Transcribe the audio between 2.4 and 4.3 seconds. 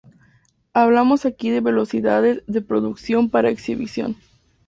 de reproducción para exhibición.